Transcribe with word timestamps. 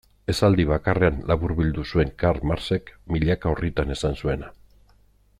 Esaldi 0.33 0.63
bakarrean 0.69 1.19
laburbildu 1.31 1.83
zuen 1.97 2.13
Karl 2.23 2.47
Marxek 2.51 2.89
milaka 3.17 3.51
orritan 3.57 3.93
esan 3.97 4.17
zuena. 4.25 4.51